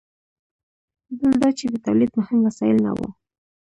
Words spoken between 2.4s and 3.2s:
وسایل نه وو.